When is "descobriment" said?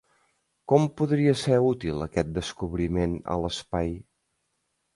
2.39-3.17